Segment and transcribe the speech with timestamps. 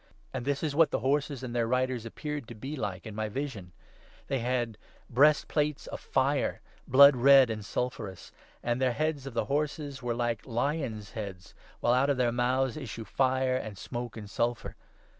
[0.33, 3.13] And this is what the horses and 17 their riders appeared to be like in
[3.13, 3.71] my vision:—
[4.29, 4.79] They had
[5.11, 8.31] breastplates of fire, blood red and sulphurous,
[8.63, 12.77] and the heads of the horses were like lions' heads, while out of their mouths
[12.77, 14.75] issue fire, and smoke, and sulphur.